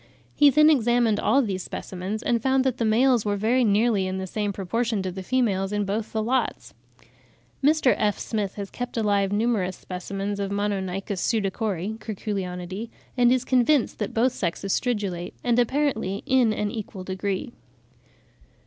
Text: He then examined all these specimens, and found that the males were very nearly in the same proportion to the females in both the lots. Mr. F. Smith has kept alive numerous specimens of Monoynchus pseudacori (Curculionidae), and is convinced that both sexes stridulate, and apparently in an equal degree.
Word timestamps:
He 0.33 0.49
then 0.49 0.71
examined 0.71 1.19
all 1.19 1.43
these 1.43 1.61
specimens, 1.61 2.23
and 2.23 2.41
found 2.41 2.63
that 2.63 2.77
the 2.77 2.85
males 2.85 3.23
were 3.23 3.35
very 3.37 3.63
nearly 3.63 4.07
in 4.07 4.17
the 4.17 4.25
same 4.25 4.51
proportion 4.51 5.03
to 5.03 5.11
the 5.11 5.21
females 5.21 5.71
in 5.71 5.85
both 5.85 6.11
the 6.11 6.23
lots. 6.23 6.73
Mr. 7.63 7.93
F. 7.95 8.17
Smith 8.17 8.55
has 8.55 8.71
kept 8.71 8.97
alive 8.97 9.31
numerous 9.31 9.75
specimens 9.75 10.39
of 10.39 10.49
Monoynchus 10.49 11.21
pseudacori 11.21 11.99
(Curculionidae), 11.99 12.89
and 13.15 13.31
is 13.31 13.45
convinced 13.45 13.99
that 13.99 14.11
both 14.11 14.31
sexes 14.31 14.73
stridulate, 14.73 15.35
and 15.43 15.59
apparently 15.59 16.23
in 16.25 16.51
an 16.51 16.71
equal 16.71 17.03
degree. 17.03 17.51